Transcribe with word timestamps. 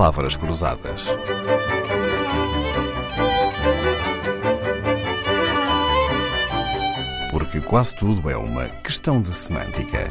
Palavras 0.00 0.34
Cruzadas. 0.34 1.08
Porque 7.30 7.60
quase 7.60 7.94
tudo 7.96 8.30
é 8.30 8.34
uma 8.34 8.66
questão 8.82 9.20
de 9.20 9.28
semântica. 9.28 10.10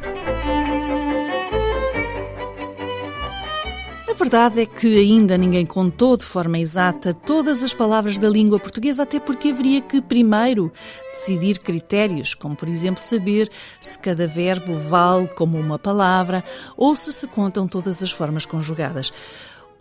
A 4.08 4.14
verdade 4.14 4.62
é 4.62 4.66
que 4.68 5.00
ainda 5.00 5.36
ninguém 5.36 5.66
contou 5.66 6.16
de 6.16 6.24
forma 6.24 6.60
exata 6.60 7.12
todas 7.12 7.64
as 7.64 7.74
palavras 7.74 8.20
da 8.20 8.30
língua 8.30 8.60
portuguesa, 8.60 9.02
até 9.02 9.20
porque 9.20 9.50
haveria 9.50 9.82
que 9.82 10.00
primeiro 10.04 10.72
decidir 11.10 11.58
critérios, 11.58 12.36
como 12.36 12.56
por 12.56 12.70
exemplo 12.70 13.02
saber 13.02 13.50
se 13.82 13.98
cada 13.98 14.28
verbo 14.28 14.76
vale 14.76 15.28
como 15.30 15.58
uma 15.58 15.80
palavra 15.80 16.44
ou 16.78 16.96
se 16.96 17.12
se 17.12 17.26
contam 17.26 17.68
todas 17.68 18.04
as 18.04 18.12
formas 18.12 18.46
conjugadas. 18.46 19.12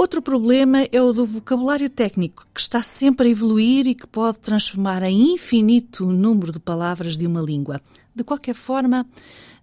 Outro 0.00 0.22
problema 0.22 0.84
é 0.92 1.02
o 1.02 1.12
do 1.12 1.26
vocabulário 1.26 1.90
técnico, 1.90 2.46
que 2.54 2.60
está 2.60 2.80
sempre 2.80 3.26
a 3.26 3.30
evoluir 3.32 3.88
e 3.88 3.96
que 3.96 4.06
pode 4.06 4.38
transformar 4.38 5.02
em 5.02 5.32
infinito 5.32 6.06
o 6.06 6.12
número 6.12 6.52
de 6.52 6.60
palavras 6.60 7.18
de 7.18 7.26
uma 7.26 7.40
língua. 7.40 7.80
De 8.14 8.22
qualquer 8.22 8.54
forma, 8.54 9.04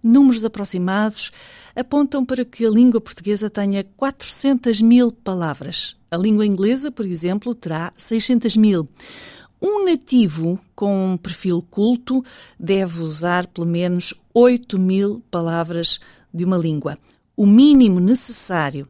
números 0.02 0.44
aproximados 0.44 1.32
apontam 1.74 2.22
para 2.22 2.44
que 2.44 2.66
a 2.66 2.70
língua 2.70 3.00
portuguesa 3.00 3.48
tenha 3.48 3.82
400 3.96 4.82
mil 4.82 5.10
palavras. 5.10 5.96
A 6.10 6.18
língua 6.18 6.44
inglesa, 6.44 6.92
por 6.92 7.06
exemplo, 7.06 7.54
terá 7.54 7.90
600 7.96 8.58
mil. 8.58 8.86
Um 9.60 9.86
nativo 9.86 10.60
com 10.74 11.12
um 11.12 11.16
perfil 11.16 11.64
culto 11.70 12.22
deve 12.60 13.00
usar 13.00 13.46
pelo 13.46 13.66
menos 13.66 14.12
8 14.34 14.78
mil 14.78 15.24
palavras 15.30 15.98
de 16.30 16.44
uma 16.44 16.58
língua. 16.58 16.98
O 17.34 17.46
mínimo 17.46 18.00
necessário 18.00 18.86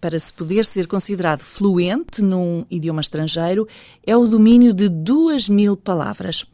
para 0.00 0.18
se 0.18 0.32
poder 0.32 0.64
ser 0.64 0.86
considerado 0.86 1.40
fluente 1.40 2.22
num 2.22 2.64
idioma 2.70 3.00
estrangeiro 3.00 3.66
é 4.06 4.16
o 4.16 4.26
domínio 4.26 4.72
de 4.72 4.88
duas 4.88 5.48
mil 5.48 5.76
palavras. 5.76 6.44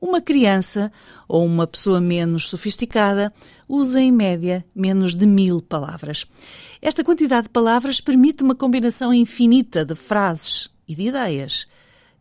Uma 0.00 0.20
criança 0.20 0.90
ou 1.28 1.44
uma 1.44 1.66
pessoa 1.66 2.00
menos 2.00 2.48
sofisticada 2.48 3.32
usa 3.68 4.00
em 4.00 4.10
média 4.10 4.64
menos 4.74 5.14
de 5.14 5.26
mil 5.26 5.62
palavras. 5.62 6.26
Esta 6.80 7.04
quantidade 7.04 7.44
de 7.44 7.50
palavras 7.50 8.00
permite 8.00 8.42
uma 8.42 8.54
combinação 8.54 9.14
infinita 9.14 9.84
de 9.84 9.94
frases 9.94 10.68
e 10.88 10.96
de 10.96 11.06
ideias, 11.06 11.66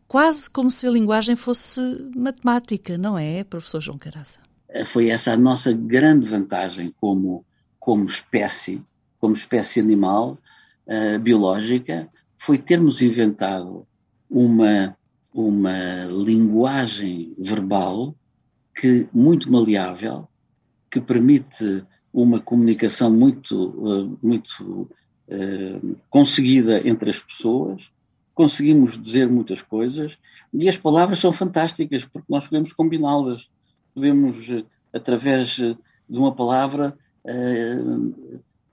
quase 0.08 0.50
como 0.50 0.70
se 0.70 0.86
a 0.86 0.92
linguagem 0.92 1.36
fosse 1.36 1.82
matemática, 2.16 2.98
não 2.98 3.18
é, 3.18 3.44
professor 3.44 3.82
João 3.82 3.98
Caraça? 3.98 4.40
Foi 4.86 5.10
essa 5.10 5.34
a 5.34 5.38
nossa 5.38 5.74
grande 5.74 6.28
vantagem 6.28 6.94
como, 7.02 7.44
como 7.80 8.06
espécie, 8.06 8.82
como 9.20 9.34
espécie 9.34 9.80
animal, 9.80 10.38
uh, 10.88 11.20
biológica 11.20 12.10
foi 12.38 12.58
termos 12.58 13.02
inventado 13.02 13.86
uma, 14.30 14.98
uma 15.34 16.06
linguagem 16.06 17.34
verbal 17.38 18.16
que 18.76 19.08
muito 19.14 19.52
maleável, 19.52 20.28
que 20.90 21.00
permite 21.00 21.84
uma 22.14 22.40
comunicação 22.40 23.12
muito, 23.12 23.70
uh, 23.70 24.18
muito 24.24 24.90
uh, 25.28 25.98
conseguida 26.10 26.88
entre 26.88 27.10
as 27.10 27.20
pessoas, 27.20 27.90
conseguimos 28.34 29.00
dizer 29.00 29.30
muitas 29.30 29.62
coisas 29.62 30.18
e 30.54 30.68
as 30.68 30.78
palavras 30.78 31.20
são 31.20 31.32
fantásticas 31.32 32.06
porque 32.06 32.32
nós 32.32 32.46
podemos 32.46 32.74
combiná-las, 32.74 33.50
podemos, 33.94 34.48
através 34.92 35.50
de 35.50 35.78
uma 36.18 36.34
palavra, 36.34 36.98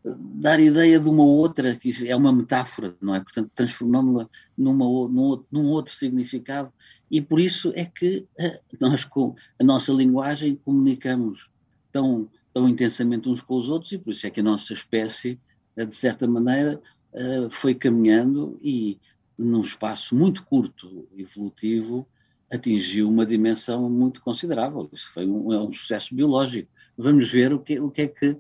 dar 0.05 0.61
ideia 0.61 0.99
de 0.99 1.09
uma 1.09 1.25
outra, 1.25 1.77
que 1.77 2.09
é 2.09 2.15
uma 2.15 2.33
metáfora, 2.33 2.97
não 3.01 3.15
é? 3.15 3.21
Portanto, 3.21 3.51
transformamos-la 3.55 4.29
numa, 4.57 4.85
num, 4.85 5.45
num 5.51 5.67
outro 5.69 5.95
significado 5.95 6.73
e 7.11 7.21
por 7.21 7.41
isso 7.41 7.73
é 7.75 7.85
que 7.85 8.27
eh, 8.39 8.61
nós 8.81 9.05
com 9.05 9.35
a 9.59 9.65
nossa 9.65 9.93
linguagem 9.93 10.57
comunicamos 10.65 11.51
tão, 11.91 12.29
tão 12.53 12.69
intensamente 12.69 13.29
uns 13.29 13.43
com 13.43 13.57
os 13.57 13.69
outros 13.69 13.93
e 13.93 13.99
por 13.99 14.13
isso 14.13 14.27
é 14.27 14.31
que 14.31 14.41
a 14.41 14.43
nossa 14.43 14.73
espécie, 14.73 15.41
eh, 15.77 15.85
de 15.85 15.97
certa 15.97 16.27
maneira, 16.27 16.81
eh, 17.13 17.49
foi 17.51 17.75
caminhando 17.75 18.59
e 18.63 18.99
num 19.37 19.63
espaço 19.63 20.15
muito 20.15 20.45
curto 20.45 21.09
evolutivo 21.17 22.07
atingiu 22.51 23.09
uma 23.09 23.27
dimensão 23.27 23.89
muito 23.91 24.21
considerável. 24.23 24.89
Isso 24.93 25.11
foi 25.13 25.27
um, 25.27 25.53
é 25.53 25.61
um 25.61 25.73
sucesso 25.73 26.15
biológico. 26.15 26.71
Vamos 26.97 27.31
ver 27.31 27.53
o 27.53 27.59
que, 27.59 27.79
o 27.79 27.91
que 27.91 28.03
é 28.03 28.09
que 28.09 28.37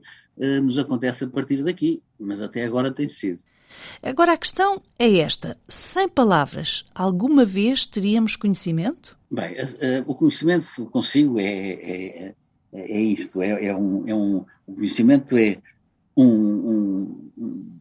nos 0.62 0.78
acontece 0.78 1.24
a 1.24 1.28
partir 1.28 1.62
daqui, 1.62 2.02
mas 2.18 2.40
até 2.40 2.64
agora 2.64 2.92
tem 2.92 3.08
sido. 3.08 3.40
Agora 4.02 4.32
a 4.32 4.36
questão 4.36 4.80
é 4.98 5.18
esta: 5.18 5.56
sem 5.68 6.08
palavras, 6.08 6.84
alguma 6.94 7.44
vez 7.44 7.86
teríamos 7.86 8.36
conhecimento? 8.36 9.18
Bem, 9.30 9.52
uh, 9.52 10.04
o 10.06 10.14
conhecimento 10.14 10.86
consigo 10.86 11.38
é, 11.38 11.44
é, 11.44 12.34
é 12.72 13.00
isto: 13.00 13.42
é, 13.42 13.66
é, 13.66 13.76
um, 13.76 14.08
é 14.08 14.14
um, 14.14 14.44
o 14.66 14.74
conhecimento 14.74 15.36
é 15.36 15.58
um, 16.16 17.20
um, 17.36 17.80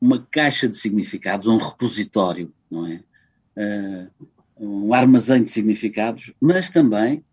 uma 0.00 0.26
caixa 0.30 0.68
de 0.68 0.78
significados, 0.78 1.46
um 1.46 1.56
repositório, 1.56 2.52
não 2.70 2.86
é? 2.86 3.02
Uh, 3.56 4.26
um 4.56 4.94
armazém 4.94 5.42
de 5.42 5.50
significados, 5.50 6.32
mas 6.40 6.70
também 6.70 7.24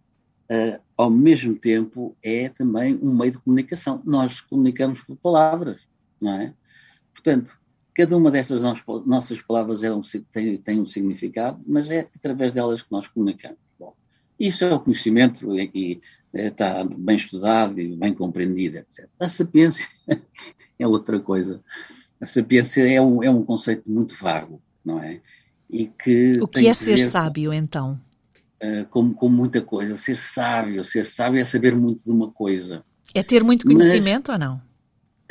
uh, 0.49 0.79
ao 0.97 1.09
mesmo 1.09 1.55
tempo, 1.55 2.15
é 2.21 2.49
também 2.49 2.99
um 3.01 3.15
meio 3.15 3.31
de 3.31 3.37
comunicação. 3.39 4.01
Nós 4.05 4.41
comunicamos 4.41 5.01
por 5.01 5.15
palavras, 5.17 5.81
não 6.19 6.33
é? 6.33 6.53
Portanto, 7.13 7.57
cada 7.93 8.15
uma 8.17 8.31
destas 8.31 8.61
nossas 9.05 9.41
palavras 9.41 9.83
é 9.83 9.93
um, 9.93 10.01
tem, 10.31 10.57
tem, 10.57 10.79
um 10.79 10.85
significado, 10.85 11.61
mas 11.67 11.91
é 11.91 12.07
através 12.15 12.53
delas 12.53 12.81
que 12.81 12.91
nós 12.91 13.07
comunicamos. 13.07 13.59
Bom, 13.79 13.93
isso 14.39 14.63
é 14.63 14.73
o 14.73 14.79
conhecimento 14.79 15.57
e, 15.57 15.69
e 15.73 16.01
está 16.33 16.83
bem 16.83 17.17
estudado 17.17 17.79
e 17.79 17.95
bem 17.95 18.13
compreendido, 18.13 18.77
etc. 18.77 19.07
A 19.19 19.29
sapiência 19.29 19.85
é 20.79 20.87
outra 20.87 21.19
coisa. 21.19 21.61
A 22.21 22.25
sapiência 22.25 22.81
é 22.81 23.01
um, 23.01 23.23
é 23.23 23.29
um 23.29 23.43
conceito 23.43 23.89
muito 23.89 24.15
vago, 24.15 24.61
não 24.83 25.01
é? 25.01 25.21
E 25.69 25.87
que 25.87 26.39
o 26.41 26.47
que 26.47 26.67
é 26.67 26.73
ser 26.73 26.97
sábio, 26.97 27.53
então? 27.53 27.99
Uh, 28.63 28.85
como, 28.89 29.13
como 29.13 29.35
muita 29.35 29.61
coisa. 29.61 29.95
Ser 29.95 30.17
sábio, 30.17 30.83
ser 30.83 31.05
sábio 31.05 31.41
é 31.41 31.45
saber 31.45 31.75
muito 31.75 32.03
de 32.03 32.11
uma 32.11 32.31
coisa. 32.31 32.83
É 33.13 33.23
ter 33.23 33.43
muito 33.43 33.65
conhecimento 33.65 34.31
Mas, 34.31 34.39
ou 34.41 34.47
não? 34.47 34.61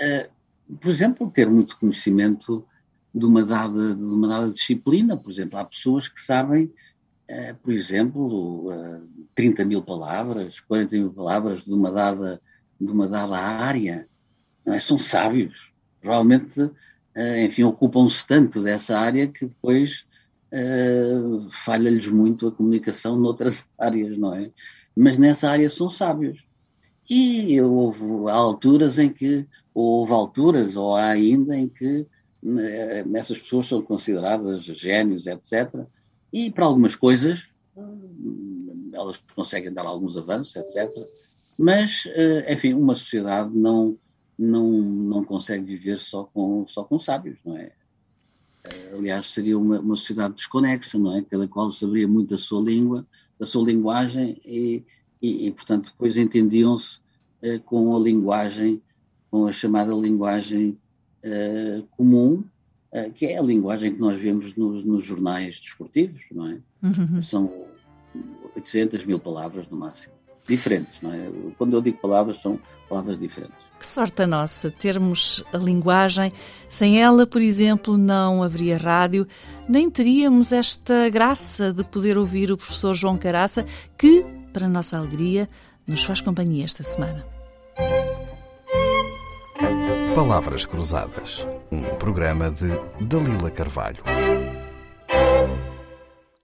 Uh, 0.00 0.76
por 0.76 0.90
exemplo, 0.90 1.30
ter 1.30 1.48
muito 1.48 1.78
conhecimento 1.78 2.66
de 3.14 3.24
uma, 3.24 3.44
dada, 3.44 3.94
de 3.94 4.02
uma 4.02 4.28
dada 4.28 4.52
disciplina. 4.52 5.16
Por 5.16 5.30
exemplo, 5.30 5.58
há 5.58 5.64
pessoas 5.64 6.08
que 6.08 6.20
sabem, 6.20 6.64
uh, 7.30 7.54
por 7.62 7.72
exemplo, 7.72 8.70
uh, 8.70 9.08
30 9.34 9.64
mil 9.64 9.82
palavras, 9.82 10.60
40 10.60 10.96
mil 10.96 11.12
palavras 11.12 11.64
de 11.64 11.72
uma 11.72 11.90
dada, 11.90 12.40
de 12.80 12.90
uma 12.90 13.08
dada 13.08 13.38
área. 13.38 14.08
É? 14.66 14.78
São 14.78 14.98
sábios. 14.98 15.72
Provavelmente, 16.00 16.70
enfim, 17.44 17.64
ocupam-se 17.64 18.24
tanto 18.24 18.62
dessa 18.62 18.96
área 18.96 19.26
que 19.26 19.46
depois 19.46 20.06
uh, 20.52 21.50
falha-lhes 21.50 22.08
muito 22.08 22.46
a 22.46 22.52
comunicação 22.52 23.18
noutras 23.18 23.64
áreas, 23.78 24.18
não 24.18 24.34
é? 24.34 24.50
Mas 24.96 25.18
nessa 25.18 25.50
área 25.50 25.70
são 25.70 25.88
sábios. 25.88 26.44
E 27.08 27.60
houve 27.60 28.28
alturas 28.30 28.98
em 28.98 29.08
que, 29.08 29.46
houve 29.72 30.12
alturas, 30.12 30.76
ou 30.76 30.94
há 30.94 31.06
ainda, 31.06 31.56
em 31.56 31.68
que 31.68 32.06
eh, 32.44 33.04
essas 33.14 33.38
pessoas 33.38 33.66
são 33.66 33.80
consideradas 33.80 34.64
gênios, 34.64 35.26
etc. 35.26 35.86
E 36.30 36.50
para 36.50 36.66
algumas 36.66 36.94
coisas 36.94 37.48
elas 38.92 39.16
conseguem 39.34 39.72
dar 39.72 39.86
alguns 39.86 40.18
avanços, 40.18 40.54
etc. 40.56 40.90
Mas, 41.56 42.02
enfim, 42.48 42.74
uma 42.74 42.94
sociedade 42.94 43.56
não, 43.56 43.96
não, 44.38 44.68
não 44.68 45.24
consegue 45.24 45.64
viver 45.64 45.98
só 45.98 46.24
com, 46.24 46.66
só 46.68 46.84
com 46.84 46.98
sábios, 46.98 47.38
não 47.44 47.56
é? 47.56 47.72
Aliás, 48.98 49.26
seria 49.26 49.58
uma, 49.58 49.78
uma 49.78 49.96
sociedade 49.96 50.34
desconexa, 50.34 50.98
não 50.98 51.16
é? 51.16 51.22
Cada 51.22 51.46
qual 51.46 51.70
saberia 51.70 52.08
muito 52.08 52.30
da 52.30 52.38
sua 52.38 52.60
língua, 52.60 53.06
da 53.38 53.46
sua 53.46 53.64
linguagem 53.64 54.40
e, 54.44 54.82
e, 55.22 55.46
e 55.46 55.50
portanto, 55.52 55.90
depois 55.92 56.16
entendiam-se 56.16 56.98
eh, 57.40 57.58
com 57.58 57.96
a 57.96 58.00
linguagem, 58.00 58.82
com 59.30 59.46
a 59.46 59.52
chamada 59.52 59.94
linguagem 59.94 60.76
eh, 61.22 61.82
comum, 61.92 62.42
eh, 62.92 63.10
que 63.10 63.26
é 63.26 63.38
a 63.38 63.42
linguagem 63.42 63.92
que 63.92 64.00
nós 64.00 64.18
vemos 64.18 64.56
nos, 64.56 64.84
nos 64.84 65.04
jornais 65.04 65.60
desportivos, 65.60 66.24
não 66.32 66.46
é? 66.48 66.60
Uhum. 66.82 67.22
São 67.22 67.66
800 68.56 69.06
mil 69.06 69.20
palavras 69.20 69.70
no 69.70 69.76
máximo. 69.76 70.17
Diferentes, 70.48 71.00
não 71.02 71.12
é? 71.12 71.30
Quando 71.58 71.74
eu 71.74 71.80
digo 71.80 71.98
palavras, 71.98 72.38
são 72.38 72.58
palavras 72.88 73.18
diferentes. 73.18 73.56
Que 73.78 73.86
sorte 73.86 74.22
a 74.22 74.26
nossa 74.26 74.70
termos 74.70 75.44
a 75.52 75.56
linguagem. 75.56 76.32
Sem 76.68 77.00
ela, 77.00 77.26
por 77.26 77.40
exemplo, 77.40 77.96
não 77.96 78.42
haveria 78.42 78.76
rádio, 78.76 79.26
nem 79.68 79.88
teríamos 79.88 80.50
esta 80.50 81.08
graça 81.10 81.72
de 81.72 81.84
poder 81.84 82.18
ouvir 82.18 82.50
o 82.50 82.56
professor 82.56 82.94
João 82.94 83.16
Caraça, 83.16 83.64
que, 83.96 84.24
para 84.52 84.68
nossa 84.68 84.98
alegria, 84.98 85.48
nos 85.86 86.02
faz 86.02 86.20
companhia 86.20 86.64
esta 86.64 86.82
semana. 86.82 87.24
Palavras 90.14 90.66
Cruzadas. 90.66 91.46
Um 91.70 91.82
programa 91.96 92.50
de 92.50 92.68
Dalila 93.00 93.50
Carvalho. 93.50 94.02